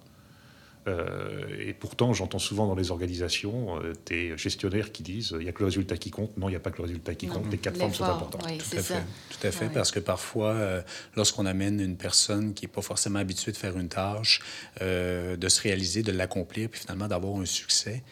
Euh, 0.87 1.47
et 1.59 1.73
pourtant, 1.73 2.13
j'entends 2.13 2.39
souvent 2.39 2.67
dans 2.67 2.75
les 2.75 2.91
organisations 2.91 3.81
euh, 3.81 3.93
des 4.05 4.37
gestionnaires 4.37 4.91
qui 4.91 5.03
disent 5.03 5.35
il 5.37 5.43
n'y 5.43 5.49
a 5.49 5.51
que 5.51 5.59
le 5.59 5.65
résultat 5.65 5.97
qui 5.97 6.11
compte. 6.11 6.35
Non, 6.37 6.47
il 6.47 6.51
n'y 6.51 6.55
a 6.55 6.59
pas 6.59 6.71
que 6.71 6.77
le 6.77 6.83
résultat 6.83 7.15
qui 7.15 7.27
compte. 7.27 7.51
Les 7.51 7.57
quatre 7.57 7.77
formes 7.77 7.93
sont 7.93 8.05
importantes. 8.05 8.41
tout, 8.41 8.77
à 8.77 8.81
fait. 8.81 9.03
tout 9.29 9.47
à 9.47 9.51
fait. 9.51 9.69
Parce 9.69 9.91
que 9.91 9.99
parfois, 9.99 10.53
euh, 10.53 10.81
lorsqu'on 11.15 11.45
amène 11.45 11.79
une 11.79 11.97
personne 11.97 12.53
qui 12.53 12.65
n'est 12.65 12.71
pas 12.71 12.81
forcément 12.81 13.19
habituée 13.19 13.51
de 13.51 13.57
faire 13.57 13.77
une 13.77 13.89
tâche, 13.89 14.41
de 14.79 15.49
se 15.49 15.61
réaliser, 15.61 16.03
de 16.03 16.11
l'accomplir, 16.11 16.69
puis 16.69 16.79
finalement 16.79 17.07
d'avoir 17.07 17.39
un 17.39 17.45
succès, 17.45 18.03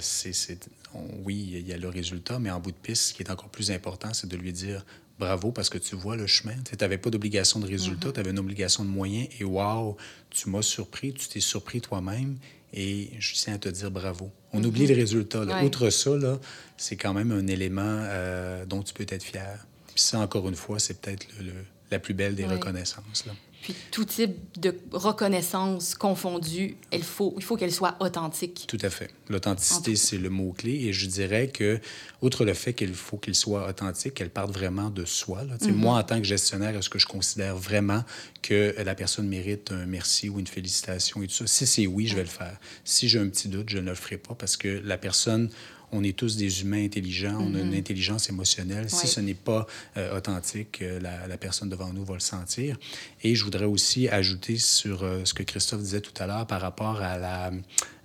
c'est, 0.00 0.68
oui, 1.24 1.50
il 1.52 1.68
y 1.68 1.72
a 1.72 1.76
le 1.76 1.88
résultat, 1.88 2.38
mais 2.38 2.50
en 2.50 2.60
bout 2.60 2.72
de 2.72 2.76
piste, 2.76 3.08
ce 3.08 3.14
qui 3.14 3.22
est 3.22 3.30
encore 3.30 3.48
plus 3.48 3.70
important, 3.70 4.12
c'est 4.12 4.28
de 4.28 4.36
lui 4.36 4.52
dire 4.52 4.84
bravo 5.18 5.52
parce 5.52 5.68
que 5.68 5.78
tu 5.78 5.96
vois 5.96 6.16
le 6.16 6.26
chemin. 6.26 6.54
Tu 6.64 6.76
n'avais 6.80 6.98
pas 6.98 7.10
d'obligation 7.10 7.60
de 7.60 7.66
résultat, 7.66 8.08
mm-hmm. 8.08 8.12
tu 8.12 8.20
avais 8.20 8.30
une 8.30 8.38
obligation 8.38 8.84
de 8.84 8.90
moyens 8.90 9.28
et 9.38 9.44
waouh, 9.44 9.96
tu 10.30 10.50
m'as 10.50 10.62
surpris, 10.62 11.12
tu 11.12 11.28
t'es 11.28 11.40
surpris 11.40 11.80
toi-même 11.80 12.36
et 12.72 13.10
je 13.18 13.34
tiens 13.34 13.54
à 13.54 13.58
te 13.58 13.68
dire 13.68 13.90
bravo. 13.90 14.30
On 14.52 14.60
mm-hmm. 14.60 14.66
oublie 14.66 14.86
les 14.86 14.94
résultats. 14.94 15.44
Outre 15.64 15.90
ça, 15.90 16.10
c'est 16.76 16.96
quand 16.96 17.14
même 17.14 17.32
un 17.32 17.46
élément 17.46 17.82
euh, 17.84 18.64
dont 18.66 18.82
tu 18.82 18.92
peux 18.94 19.06
être 19.08 19.22
fier. 19.22 19.66
Puis 19.88 20.00
ça, 20.00 20.18
encore 20.18 20.48
une 20.48 20.56
fois, 20.56 20.78
c'est 20.78 21.00
peut-être 21.00 21.26
la 21.90 21.98
plus 21.98 22.14
belle 22.14 22.34
des 22.34 22.44
reconnaissances. 22.44 23.24
Là. 23.26 23.32
Puis 23.66 23.74
tout 23.90 24.04
type 24.04 24.36
de 24.60 24.78
reconnaissance 24.92 25.96
confondue, 25.96 26.76
il 26.92 27.02
faut, 27.02 27.34
il 27.36 27.42
faut 27.42 27.56
qu'elle 27.56 27.72
soit 27.72 27.96
authentique. 27.98 28.66
Tout 28.68 28.78
à 28.80 28.90
fait. 28.90 29.10
L'authenticité, 29.28 29.96
c'est 29.96 30.18
le 30.18 30.30
mot-clé. 30.30 30.84
Et 30.84 30.92
je 30.92 31.06
dirais 31.06 31.48
que, 31.48 31.80
outre 32.22 32.44
le 32.44 32.54
fait 32.54 32.74
qu'il 32.74 32.94
faut 32.94 33.16
qu'il 33.16 33.34
soit 33.34 33.68
authentique, 33.68 34.14
qu'elle 34.14 34.30
parte 34.30 34.52
vraiment 34.52 34.88
de 34.88 35.04
soi. 35.04 35.42
Là. 35.42 35.56
Mm-hmm. 35.56 35.72
Moi, 35.72 35.98
en 35.98 36.02
tant 36.04 36.18
que 36.18 36.22
gestionnaire, 36.22 36.76
est-ce 36.76 36.88
que 36.88 37.00
je 37.00 37.08
considère 37.08 37.56
vraiment 37.56 38.04
que 38.40 38.72
la 38.78 38.94
personne 38.94 39.26
mérite 39.26 39.72
un 39.72 39.84
merci 39.84 40.28
ou 40.28 40.38
une 40.38 40.46
félicitation 40.46 41.20
et 41.24 41.26
tout 41.26 41.34
ça? 41.34 41.48
Si 41.48 41.66
c'est 41.66 41.88
oui, 41.88 42.06
je 42.06 42.14
vais 42.14 42.22
le 42.22 42.28
faire. 42.28 42.56
Si 42.84 43.08
j'ai 43.08 43.18
un 43.18 43.28
petit 43.28 43.48
doute, 43.48 43.68
je 43.68 43.78
ne 43.78 43.88
le 43.90 43.96
ferai 43.96 44.16
pas 44.16 44.36
parce 44.36 44.56
que 44.56 44.80
la 44.84 44.96
personne 44.96 45.50
on 45.92 46.02
est 46.02 46.16
tous 46.16 46.36
des 46.36 46.62
humains 46.62 46.84
intelligents, 46.84 47.38
on 47.40 47.54
a 47.54 47.60
une 47.60 47.72
mm-hmm. 47.72 47.78
intelligence 47.78 48.28
émotionnelle. 48.28 48.90
Si 48.90 49.06
ce 49.06 49.20
n'est 49.20 49.34
pas 49.34 49.66
euh, 49.96 50.16
authentique, 50.16 50.82
euh, 50.82 51.00
la, 51.00 51.36
personne 51.36 51.68
devant 51.68 51.92
nous 51.92 52.04
va 52.04 52.14
le 52.14 52.20
sentir. 52.20 52.78
Et 53.22 53.34
je 53.34 53.44
voudrais 53.44 53.64
aussi 53.64 54.08
ajouter 54.08 54.58
sur 54.58 55.02
euh, 55.02 55.24
ce 55.24 55.34
que 55.34 55.42
Christophe 55.42 55.82
disait 55.82 56.00
tout 56.00 56.14
à 56.22 56.26
l'heure 56.26 56.46
par 56.46 56.60
rapport 56.60 57.00
à 57.00 57.18
la 57.18 57.52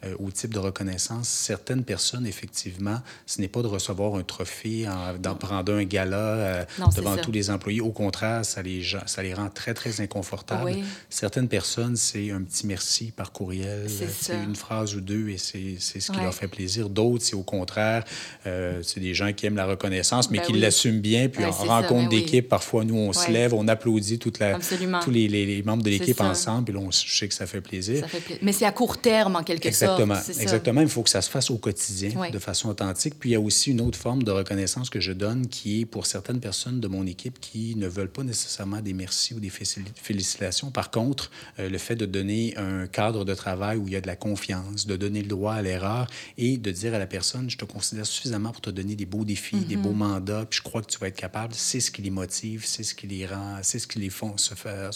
euh, 0.04 0.16
au 0.20 0.32
type 0.32 0.54
de 0.54 0.60
reconnaissance. 0.60 1.28
Certaines 1.28 1.84
personnes, 1.84 2.26
effectivement, 2.26 3.00
ce 3.26 3.40
n'est 3.40 3.48
pas 3.48 3.62
de 3.62 3.68
recevoir 3.68 4.16
un 4.16 4.24
trophée, 4.24 4.88
d'en 5.20 5.36
prendre 5.36 5.74
un 5.74 5.84
gala 5.84 6.16
euh, 6.18 6.66
devant 6.96 7.18
tous 7.18 7.32
les 7.32 7.52
employés. 7.52 7.82
Au 7.82 7.92
contraire, 7.92 8.44
ça 8.44 8.64
les, 8.64 8.84
ça 9.06 9.22
les 9.22 9.34
rend 9.34 9.50
très, 9.50 9.74
très 9.76 10.02
inconfortables. 10.02 10.74
Certaines 11.10 11.48
personnes, 11.48 11.96
c'est 11.96 12.32
un 12.32 12.42
petit 12.42 12.66
merci 12.66 13.12
par 13.16 13.32
courriel, 13.32 13.88
c'est 13.90 14.34
une 14.34 14.56
phrase 14.56 14.96
ou 14.96 15.02
deux 15.02 15.30
et 15.30 15.38
c'est 15.38 15.78
ce 15.80 16.12
qui 16.12 16.20
leur 16.20 16.34
fait 16.34 16.48
plaisir. 16.48 16.90
D'autres, 16.90 17.24
c'est 17.24 17.36
au 17.36 17.44
contraire, 17.44 18.04
euh, 18.48 18.82
c'est 18.84 19.00
des 19.00 19.14
gens 19.14 19.32
qui 19.34 19.46
aiment 19.46 19.56
la 19.56 19.66
reconnaissance, 19.66 20.32
mais 20.32 20.40
ben 20.40 20.46
qui 20.46 20.54
l'assument 20.54 21.00
bien. 21.00 21.30
Puis 21.30 21.46
en 21.46 21.52
rencontre 21.52 22.10
ben 22.10 22.20
d'équipe, 22.20 22.50
parfois, 22.50 22.84
nous, 22.84 22.98
on 22.98 23.14
se 23.14 23.30
lève, 23.30 23.54
on 23.54 23.68
applaudit 23.68 24.18
toute 24.20 24.40
la, 24.40 24.58
tous 25.04 25.12
les, 25.12 25.28
les, 25.28 25.64
membres 25.64 25.84
de 25.84 25.90
l'équipe 25.90 26.22
ensemble. 26.22 26.72
Et 26.72 26.74
là, 26.74 26.80
on, 26.80 26.92
je 26.92 27.16
sais 27.16 27.28
que 27.28 27.34
ça 27.34 27.46
fait 27.46 27.62
plaisir. 27.62 28.02
Ça 28.02 28.08
fait 28.08 28.40
Mais 28.42 28.52
c'est 28.52 28.66
à 28.66 28.72
court 28.72 28.98
terme, 28.98 29.36
en 29.36 29.44
quelque 29.44 29.72
sorte. 29.72 29.91
Exactement. 30.00 30.42
Exactement. 30.42 30.82
Il 30.82 30.90
faut 30.90 31.04
que 31.04 31.10
ça 31.10 31.22
se 31.22 31.30
fasse 31.30 31.50
au 31.50 31.58
quotidien, 31.58 32.12
de 32.32 32.40
façon 32.40 32.70
authentique. 32.70 33.16
Puis 33.20 33.32
il 33.32 33.34
y 33.34 33.36
a 33.36 33.40
aussi 33.40 33.72
une 33.72 33.82
autre 33.82 33.98
forme 33.98 34.24
de 34.24 34.32
reconnaissance 34.32 34.90
que 34.90 35.00
je 35.00 35.12
donne 35.12 35.48
qui 35.48 35.82
est 35.82 35.86
pour 35.86 36.06
certaines 36.06 36.40
personnes 36.40 36.80
de 36.80 36.88
mon 36.88 37.06
équipe 37.06 37.40
qui 37.40 37.76
ne 37.76 37.88
veulent 37.88 38.12
pas 38.12 38.24
nécessairement 38.24 38.82
des 38.82 38.94
merci 38.94 39.34
ou 39.34 39.40
des 39.40 39.50
félicitations. 39.50 40.72
Par 40.72 40.92
contre, 40.92 41.32
euh, 41.60 41.70
le 41.70 41.78
fait 41.78 41.96
de 41.96 42.06
donner 42.06 42.56
un 42.58 42.88
cadre 42.88 43.26
de 43.26 43.34
travail 43.34 43.78
où 43.78 43.88
il 43.88 43.94
y 43.94 43.96
a 43.96 44.02
de 44.02 44.08
la 44.08 44.16
confiance, 44.16 44.86
de 44.86 44.96
donner 44.96 45.22
le 45.22 45.28
droit 45.28 45.54
à 45.54 45.62
l'erreur 45.62 46.08
et 46.38 46.58
de 46.58 46.72
dire 46.72 46.94
à 46.94 47.00
la 47.00 47.08
personne, 47.08 47.50
je 47.50 47.58
te 47.58 47.66
considère 47.66 48.06
suffisamment 48.06 48.52
pour 48.52 48.62
te 48.62 48.70
donner 48.70 48.96
des 48.96 49.06
beaux 49.06 49.26
défis, 49.26 49.58
des 49.58 49.76
beaux 49.76 49.92
mm-hmm. 49.92 49.96
mandats, 49.96 50.46
puis 50.50 50.58
je 50.58 50.64
crois 50.64 50.82
que 50.82 50.88
tu 50.88 51.00
vas 51.00 51.08
être 51.08 51.16
capable, 51.16 51.54
c'est 51.54 51.80
ce 51.80 51.92
qui 51.92 52.02
les 52.02 52.10
motive, 52.10 52.64
c'est 52.66 52.84
ce 52.84 52.94
qui 52.94 53.08
les 53.08 53.26
rend, 53.26 53.60
c'est 53.62 53.80
ce 53.80 53.88
qui 53.88 54.00
les 54.00 54.10
font 54.10 54.38
se 54.38 54.56
faire, 54.56 54.92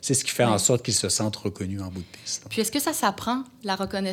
c'est 0.00 0.14
ce 0.14 0.24
qui 0.24 0.30
fait 0.30 0.44
en 0.44 0.58
sorte 0.58 0.84
qu'ils 0.84 0.94
se 0.94 1.08
sentent 1.08 1.36
reconnus 1.36 1.82
en 1.82 1.88
bout 1.88 2.00
de 2.00 2.18
piste. 2.22 2.44
Puis 2.48 2.60
est-ce 2.60 2.72
que 2.72 2.80
ça 2.80 2.92
s'apprend, 2.92 3.44
la 3.62 3.76
reconnaissance? 3.76 4.05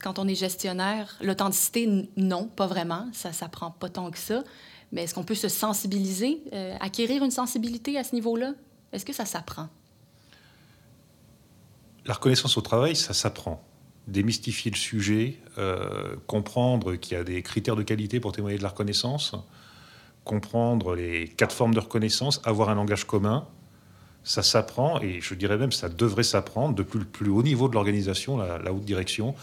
Quand 0.00 0.18
on 0.18 0.28
est 0.28 0.34
gestionnaire? 0.34 1.16
L'authenticité, 1.20 2.08
non, 2.16 2.46
pas 2.46 2.66
vraiment. 2.66 3.08
Ça 3.12 3.32
s'apprend 3.32 3.70
pas 3.70 3.88
tant 3.88 4.10
que 4.10 4.18
ça. 4.18 4.42
Mais 4.92 5.04
est-ce 5.04 5.14
qu'on 5.14 5.24
peut 5.24 5.34
se 5.34 5.48
sensibiliser, 5.48 6.42
euh, 6.52 6.76
acquérir 6.80 7.24
une 7.24 7.30
sensibilité 7.30 7.98
à 7.98 8.04
ce 8.04 8.14
niveau-là? 8.14 8.52
Est-ce 8.92 9.04
que 9.04 9.12
ça 9.12 9.24
s'apprend? 9.24 9.68
La 12.04 12.14
reconnaissance 12.14 12.56
au 12.56 12.60
travail, 12.60 12.94
ça 12.96 13.14
s'apprend. 13.14 13.64
Démystifier 14.06 14.70
le 14.70 14.76
sujet, 14.76 15.38
euh, 15.58 16.16
comprendre 16.26 16.96
qu'il 16.96 17.16
y 17.16 17.20
a 17.20 17.24
des 17.24 17.42
critères 17.42 17.76
de 17.76 17.82
qualité 17.82 18.20
pour 18.20 18.32
témoigner 18.32 18.58
de 18.58 18.62
la 18.62 18.68
reconnaissance, 18.68 19.34
comprendre 20.24 20.94
les 20.94 21.28
quatre 21.28 21.54
formes 21.54 21.74
de 21.74 21.80
reconnaissance, 21.80 22.40
avoir 22.44 22.68
un 22.68 22.74
langage 22.74 23.06
commun, 23.06 23.46
ça 24.24 24.42
s'apprend, 24.42 25.00
et 25.00 25.20
je 25.20 25.34
dirais 25.34 25.56
même 25.56 25.72
ça 25.72 25.88
devrait 25.88 26.22
s'apprendre 26.22 26.74
depuis 26.74 26.98
le 26.98 27.04
plus 27.04 27.30
haut 27.30 27.42
niveau 27.42 27.68
de 27.68 27.74
l'organisation, 27.74 28.36
la, 28.36 28.72
haute 28.72 28.84
direction, 28.84 29.34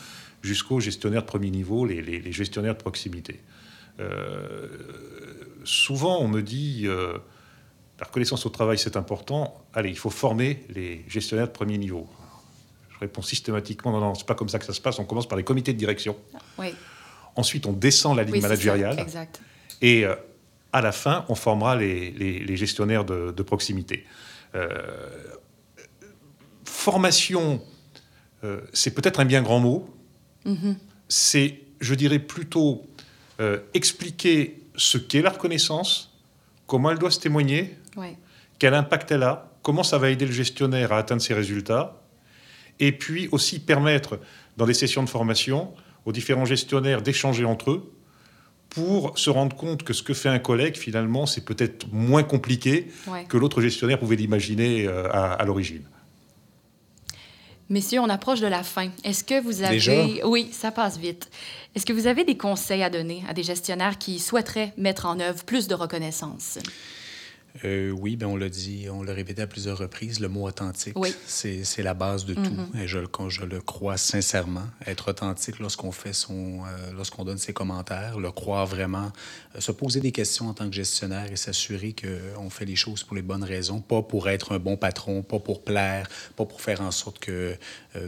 jusqu'aux 0.41 0.79
gestionnaires 0.79 1.21
de 1.21 1.27
premier 1.27 1.49
niveau, 1.49 1.85
les, 1.85 2.31
gestionnaires 2.31 2.75
de 2.75 2.81
proximité. 2.81 3.41
Euh, 3.99 4.67
souvent, 5.65 6.19
on 6.21 6.29
me 6.29 6.41
dit, 6.41 6.83
euh, 6.85 7.17
la 7.99 8.05
reconnaissance 8.05 8.45
au 8.45 8.49
travail, 8.49 8.77
c'est 8.77 8.95
important, 8.95 9.61
allez, 9.73 9.89
il 9.89 9.97
faut 9.97 10.09
former 10.09 10.63
les 10.69 11.03
gestionnaires 11.09 11.47
de 11.47 11.53
premier 11.53 11.77
niveau. 11.77 12.07
Je 12.93 12.99
réponds 12.99 13.21
systématiquement, 13.21 13.91
non, 13.91 13.99
non, 13.99 14.15
c'est 14.15 14.25
pas 14.25 14.35
comme 14.35 14.49
ça 14.49 14.59
que 14.59 14.65
ça 14.65 14.73
se 14.73 14.81
passe, 14.81 14.97
on 14.99 15.05
commence 15.05 15.27
par 15.27 15.37
les 15.37 15.43
comités 15.43 15.73
de 15.73 15.77
direction. 15.77 16.15
Oui. 16.57 16.73
Ensuite, 17.35 17.65
on 17.65 17.73
descend 17.73 18.15
la 18.15 18.23
ligne 18.23 18.41
managériale. 18.41 18.97
exact. 18.99 19.41
Et 19.81 20.05
euh, 20.05 20.15
à 20.71 20.81
la 20.81 20.91
fin, 20.93 21.25
on 21.27 21.35
formera 21.35 21.75
les, 21.75 22.55
gestionnaires 22.55 23.03
de, 23.03 23.31
de 23.31 23.43
proximité. 23.43 24.05
Euh, 24.55 25.35
formation, 26.65 27.61
euh, 28.43 28.61
c'est 28.73 28.91
peut-être 28.91 29.19
un 29.19 29.25
bien 29.25 29.41
grand 29.41 29.59
mot. 29.59 29.89
Mm-hmm. 30.45 30.75
C'est, 31.07 31.59
je 31.79 31.95
dirais 31.95 32.19
plutôt, 32.19 32.85
euh, 33.39 33.59
expliquer 33.73 34.61
ce 34.75 34.97
qu'est 34.97 35.21
la 35.21 35.31
reconnaissance, 35.31 36.17
comment 36.67 36.91
elle 36.91 36.99
doit 36.99 37.11
se 37.11 37.19
témoigner, 37.19 37.77
quel 38.59 38.73
impact 38.73 39.11
elle 39.11 39.23
a, 39.23 39.51
comment 39.61 39.83
ça 39.83 39.97
va 39.97 40.09
aider 40.09 40.25
le 40.25 40.31
gestionnaire 40.31 40.91
à 40.91 40.97
atteindre 40.97 41.21
ses 41.21 41.33
résultats, 41.33 42.01
et 42.79 42.91
puis 42.91 43.27
aussi 43.31 43.59
permettre, 43.59 44.19
dans 44.57 44.65
des 44.65 44.73
sessions 44.73 45.03
de 45.03 45.09
formation, 45.09 45.73
aux 46.05 46.11
différents 46.11 46.45
gestionnaires 46.45 47.01
d'échanger 47.01 47.45
entre 47.45 47.71
eux 47.71 47.91
pour 48.69 49.17
se 49.17 49.29
rendre 49.29 49.55
compte 49.55 49.83
que 49.83 49.93
ce 49.93 50.03
que 50.03 50.13
fait 50.13 50.29
un 50.29 50.39
collègue, 50.39 50.77
finalement, 50.77 51.25
c'est 51.25 51.43
peut-être 51.43 51.87
moins 51.91 52.23
compliqué 52.23 52.87
que 53.27 53.37
l'autre 53.37 53.61
gestionnaire 53.61 53.99
pouvait 53.99 54.15
l'imaginer 54.15 54.85
euh, 54.87 55.09
à, 55.11 55.43
l'origine. 55.45 55.83
Messieurs, 57.69 57.99
on 57.99 58.09
approche 58.09 58.39
de 58.39 58.47
la 58.47 58.63
fin. 58.63 58.89
Est-ce 59.03 59.23
que 59.23 59.41
vous 59.41 59.61
avez... 59.61 59.75
Déjà? 59.75 60.27
Oui, 60.27 60.49
ça 60.51 60.71
passe 60.71 60.97
vite. 60.97 61.29
Est-ce 61.75 61.85
que 61.85 61.93
vous 61.93 62.07
avez 62.07 62.23
des 62.23 62.37
conseils 62.37 62.83
à 62.83 62.89
donner 62.89 63.23
à 63.27 63.33
des 63.33 63.43
gestionnaires 63.43 63.97
qui 63.97 64.19
souhaiteraient 64.19 64.73
mettre 64.77 65.05
en 65.05 65.19
œuvre 65.19 65.43
plus 65.43 65.67
de 65.67 65.75
reconnaissance? 65.75 66.57
Euh, 67.65 67.91
oui, 67.91 68.15
ben 68.15 68.27
on 68.27 68.35
l'a 68.35 68.49
dit, 68.49 68.87
on 68.91 69.03
l'a 69.03 69.13
répété 69.13 69.41
à 69.41 69.47
plusieurs 69.47 69.77
reprises, 69.77 70.19
le 70.19 70.29
mot 70.29 70.47
authentique, 70.47 70.95
c'est 71.25 71.83
la 71.83 71.93
base 71.93 72.25
de 72.25 72.33
tout. 72.33 72.41
Mm-hmm. 72.41 72.81
Et 72.81 72.87
je, 72.87 72.99
je, 73.29 73.45
le 73.45 73.61
crois 73.61 73.97
sincèrement. 73.97 74.67
Être 74.85 75.09
authentique 75.09 75.59
lorsqu'on 75.59 75.91
fait 75.91 76.13
son, 76.13 76.59
euh, 76.65 76.91
lorsqu'on 76.95 77.25
donne 77.25 77.37
ses 77.37 77.53
commentaires, 77.53 78.19
le 78.19 78.31
croire 78.31 78.65
vraiment, 78.65 79.11
euh, 79.55 79.59
se 79.59 79.71
poser 79.71 79.99
des 79.99 80.11
questions 80.11 80.47
en 80.47 80.53
tant 80.53 80.69
que 80.69 80.75
gestionnaire 80.75 81.31
et 81.31 81.35
s'assurer 81.35 81.93
qu'on 81.93 82.49
fait 82.49 82.65
les 82.65 82.75
choses 82.75 83.03
pour 83.03 83.15
les 83.15 83.21
bonnes 83.21 83.43
raisons, 83.43 83.81
pas 83.81 84.01
pour 84.01 84.29
être 84.29 84.53
un 84.53 84.59
bon 84.59 84.77
patron, 84.77 85.23
pas 85.23 85.39
pour 85.39 85.63
plaire, 85.63 86.07
pas 86.35 86.45
pour 86.45 86.61
faire 86.61 86.81
en 86.81 86.91
sorte 86.91 87.19
que 87.19 87.55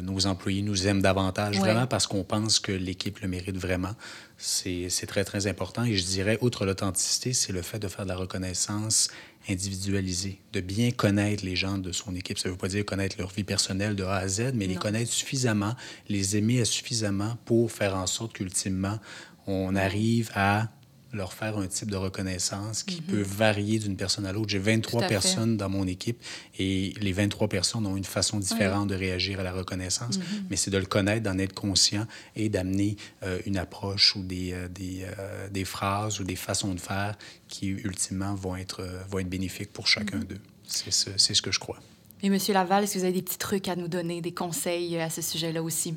nos 0.01 0.27
employés 0.27 0.61
nous 0.61 0.87
aiment 0.87 1.01
davantage, 1.01 1.57
vraiment 1.57 1.87
parce 1.87 2.07
qu'on 2.07 2.23
pense 2.23 2.59
que 2.59 2.71
l'équipe 2.71 3.19
le 3.19 3.27
mérite 3.27 3.57
vraiment. 3.57 3.95
C'est 4.43 5.05
très, 5.05 5.23
très 5.23 5.45
important. 5.45 5.83
Et 5.83 5.95
je 5.95 6.03
dirais, 6.03 6.39
outre 6.41 6.65
l'authenticité, 6.65 7.31
c'est 7.31 7.53
le 7.53 7.61
fait 7.61 7.77
de 7.77 7.87
faire 7.87 8.05
de 8.05 8.09
la 8.09 8.15
reconnaissance 8.15 9.09
individualisée, 9.47 10.39
de 10.53 10.61
bien 10.61 10.89
connaître 10.89 11.45
les 11.45 11.55
gens 11.55 11.77
de 11.77 11.91
son 11.91 12.15
équipe. 12.15 12.39
Ça 12.39 12.49
ne 12.49 12.53
veut 12.53 12.57
pas 12.57 12.67
dire 12.67 12.83
connaître 12.83 13.17
leur 13.19 13.29
vie 13.29 13.43
personnelle 13.43 13.95
de 13.95 14.03
A 14.03 14.15
à 14.15 14.27
Z, 14.27 14.53
mais 14.55 14.65
les 14.65 14.75
connaître 14.75 15.11
suffisamment, 15.11 15.75
les 16.09 16.37
aimer 16.37 16.65
suffisamment 16.65 17.37
pour 17.45 17.71
faire 17.71 17.95
en 17.95 18.07
sorte 18.07 18.33
qu'ultimement, 18.33 18.99
on 19.45 19.75
arrive 19.75 20.31
à 20.33 20.69
leur 21.13 21.33
faire 21.33 21.57
un 21.57 21.67
type 21.67 21.89
de 21.89 21.95
reconnaissance 21.95 22.83
qui 22.83 23.01
mhm. 23.01 23.07
peut 23.07 23.21
varier 23.21 23.79
d'une 23.79 23.95
personne 23.95 24.25
à 24.25 24.31
l'autre. 24.31 24.49
J'ai 24.49 24.59
23 24.59 25.07
personnes 25.07 25.57
dans 25.57 25.69
mon 25.69 25.87
équipe 25.87 26.21
et 26.57 26.93
les 26.99 27.11
23 27.11 27.47
personnes 27.47 27.85
ont 27.85 27.97
une 27.97 28.03
façon 28.03 28.39
différente 28.39 28.89
de 28.89 28.95
réagir 28.95 29.39
à 29.39 29.43
la 29.43 29.51
reconnaissance, 29.51 30.17
mhm. 30.17 30.25
mais 30.49 30.55
c'est 30.55 30.71
de 30.71 30.77
le 30.77 30.85
connaître, 30.85 31.23
d'en 31.23 31.37
être 31.37 31.53
conscient 31.53 32.05
et 32.35 32.49
d'amener 32.49 32.97
euh, 33.23 33.39
une 33.45 33.57
approche 33.57 34.15
ou 34.15 34.23
des, 34.23 34.53
euh, 34.53 34.67
des, 34.67 35.05
euh, 35.19 35.49
des, 35.49 35.65
phrases 35.65 36.19
ou 36.19 36.23
des 36.23 36.35
façons 36.35 36.73
de 36.73 36.79
faire 36.79 37.17
qui, 37.47 37.67
ultimement, 37.67 38.33
vont 38.35 38.55
être, 38.55 38.87
vont 39.09 39.19
être 39.19 39.29
bénéfiques 39.29 39.73
pour 39.73 39.87
chacun 39.87 40.17
mhm. 40.17 40.25
d'eux. 40.25 40.41
C'est 40.67 40.91
ce, 40.91 41.17
ce 41.17 41.41
que 41.41 41.51
je 41.51 41.59
crois. 41.59 41.79
Et 42.23 42.29
Monsieur 42.29 42.53
Laval, 42.53 42.83
est-ce 42.83 42.93
que 42.93 42.99
vous 42.99 43.05
avez 43.05 43.13
des 43.13 43.21
petits 43.21 43.37
trucs 43.37 43.67
à 43.67 43.75
nous 43.75 43.87
donner, 43.87 44.21
des 44.21 44.31
conseils 44.31 44.97
à 44.99 45.09
ce 45.09 45.21
sujet-là 45.21 45.63
aussi? 45.63 45.95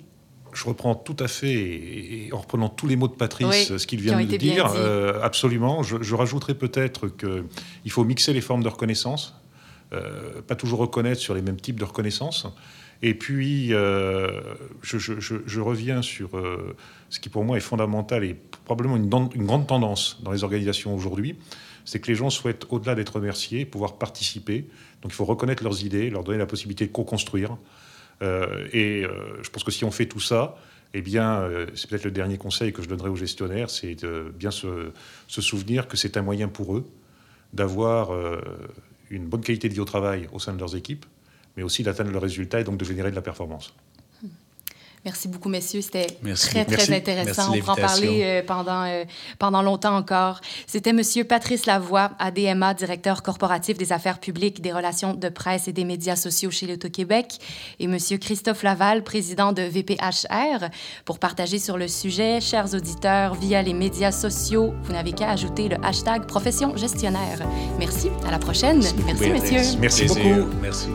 Je 0.54 0.64
reprends 0.64 0.94
tout 0.94 1.16
à 1.18 1.28
fait, 1.28 1.52
et 1.52 2.28
en 2.32 2.38
reprenant 2.38 2.68
tous 2.68 2.86
les 2.86 2.96
mots 2.96 3.08
de 3.08 3.14
Patrice, 3.14 3.76
ce 3.76 3.86
qu'il 3.86 4.00
vient 4.00 4.22
de 4.22 4.36
dire, 4.36 4.72
euh, 4.76 5.20
absolument. 5.22 5.82
Je, 5.82 6.14
rajouterai 6.14 6.54
peut-être 6.54 7.08
qu'il 7.08 7.90
faut 7.90 8.04
mixer 8.04 8.32
les 8.32 8.40
formes 8.40 8.62
de 8.62 8.68
reconnaissance, 8.68 9.34
euh, 9.92 10.40
pas 10.46 10.54
toujours 10.54 10.78
reconnaître 10.78 11.20
sur 11.20 11.34
les 11.34 11.42
mêmes 11.42 11.60
types 11.60 11.78
de 11.78 11.84
reconnaissance. 11.84 12.46
Et 13.02 13.14
puis, 13.14 13.74
euh, 13.74 14.40
je, 14.82 15.60
reviens 15.60 16.00
sur 16.02 16.30
ce 17.10 17.20
qui 17.20 17.28
pour 17.28 17.44
moi 17.44 17.56
est 17.56 17.60
fondamental 17.60 18.24
et 18.24 18.34
probablement 18.64 18.96
une, 18.96 19.10
une 19.34 19.46
grande 19.46 19.66
tendance 19.66 20.20
dans 20.22 20.32
les 20.32 20.44
organisations 20.44 20.94
aujourd'hui, 20.94 21.36
c'est 21.84 22.00
que 22.00 22.06
les 22.06 22.14
gens 22.14 22.30
souhaitent, 22.30 22.66
au-delà 22.70 22.94
d'être 22.94 23.16
remerciés, 23.16 23.66
pouvoir 23.66 23.98
participer. 23.98 24.66
Donc 25.02 25.12
il 25.12 25.14
faut 25.14 25.26
reconnaître 25.26 25.62
leurs 25.62 25.84
idées, 25.84 26.08
leur 26.08 26.24
donner 26.24 26.38
la 26.38 26.46
possibilité 26.46 26.86
de 26.86 26.92
co-construire. 26.92 27.56
Euh, 28.22 28.68
et 28.72 29.04
euh, 29.04 29.42
je 29.42 29.50
pense 29.50 29.64
que 29.64 29.70
si 29.70 29.84
on 29.84 29.90
fait 29.90 30.06
tout 30.06 30.20
ça, 30.20 30.56
eh 30.92 31.02
bien, 31.02 31.40
euh, 31.40 31.66
c'est 31.74 31.88
peut-être 31.88 32.04
le 32.04 32.10
dernier 32.10 32.38
conseil 32.38 32.72
que 32.72 32.82
je 32.82 32.88
donnerai 32.88 33.08
aux 33.08 33.16
gestionnaires, 33.16 33.70
c'est 33.70 33.94
de 33.96 34.32
bien 34.36 34.50
se, 34.50 34.92
se 35.26 35.42
souvenir 35.42 35.88
que 35.88 35.96
c'est 35.96 36.16
un 36.16 36.22
moyen 36.22 36.48
pour 36.48 36.76
eux 36.76 36.84
d'avoir 37.52 38.10
une 39.08 39.26
bonne 39.26 39.42
qualité 39.42 39.68
de 39.68 39.74
vie 39.74 39.80
au 39.80 39.84
travail 39.84 40.28
au 40.32 40.40
sein 40.40 40.52
de 40.52 40.58
leurs 40.58 40.74
équipes, 40.74 41.06
mais 41.56 41.62
aussi 41.62 41.84
d'atteindre 41.84 42.10
le 42.10 42.18
résultat 42.18 42.60
et 42.60 42.64
donc 42.64 42.78
de 42.78 42.84
générer 42.84 43.10
de 43.10 43.14
la 43.14 43.22
performance. 43.22 43.72
Merci 45.04 45.28
beaucoup, 45.28 45.50
messieurs. 45.50 45.82
C'était 45.82 46.06
très, 46.34 46.64
très 46.64 46.96
intéressant. 46.96 47.52
On 47.54 47.58
pourra 47.58 47.72
en 47.74 47.76
parler 47.76 48.20
euh, 48.22 48.42
pendant, 48.42 48.84
euh, 48.84 49.04
pendant 49.38 49.60
longtemps 49.60 49.96
encore. 49.96 50.40
C'était 50.66 50.94
Monsieur 50.94 51.24
Patrice 51.24 51.66
Lavoie, 51.66 52.12
ADMA, 52.18 52.72
directeur 52.72 53.22
corporatif 53.22 53.76
des 53.76 53.92
affaires 53.92 54.18
publiques, 54.18 54.62
des 54.62 54.72
relations 54.72 55.12
de 55.12 55.28
presse 55.28 55.68
et 55.68 55.72
des 55.74 55.84
médias 55.84 56.16
sociaux 56.16 56.50
chez 56.50 56.66
l'Auto-Québec, 56.66 57.38
et 57.80 57.86
Monsieur 57.86 58.16
Christophe 58.16 58.62
Laval, 58.62 59.04
président 59.04 59.52
de 59.52 59.62
VPHR, 59.62 60.70
pour 61.04 61.18
partager 61.18 61.58
sur 61.58 61.76
le 61.76 61.86
sujet. 61.86 62.40
Chers 62.40 62.72
auditeurs, 62.72 63.34
via 63.34 63.60
les 63.60 63.74
médias 63.74 64.12
sociaux, 64.12 64.72
vous 64.84 64.92
n'avez 64.92 65.12
qu'à 65.12 65.30
ajouter 65.30 65.68
le 65.68 65.76
hashtag 65.84 66.26
profession 66.26 66.76
gestionnaire. 66.76 67.40
Merci. 67.78 68.08
À 68.26 68.30
la 68.30 68.38
prochaine. 68.38 68.82
Merci, 69.04 69.28
messieurs. 69.28 69.78
Merci 69.80 70.06
beaucoup. 70.06 70.48
Merci 70.62 70.88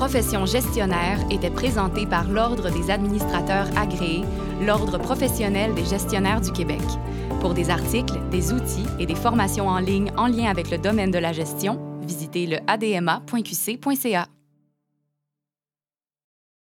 profession 0.00 0.46
gestionnaire 0.46 1.18
était 1.30 1.50
présentée 1.50 2.06
par 2.06 2.26
l'Ordre 2.26 2.70
des 2.70 2.90
administrateurs 2.90 3.66
agréés, 3.76 4.24
l'Ordre 4.62 4.96
professionnel 4.96 5.74
des 5.74 5.84
gestionnaires 5.84 6.40
du 6.40 6.52
Québec. 6.52 6.80
Pour 7.42 7.52
des 7.52 7.68
articles, 7.68 8.18
des 8.30 8.54
outils 8.54 8.86
et 8.98 9.04
des 9.04 9.14
formations 9.14 9.68
en 9.68 9.78
ligne 9.78 10.10
en 10.16 10.26
lien 10.26 10.46
avec 10.46 10.70
le 10.70 10.78
domaine 10.78 11.10
de 11.10 11.18
la 11.18 11.34
gestion, 11.34 11.78
visitez 12.00 12.46
le 12.46 12.60
adma.qc.ca. 12.66 14.26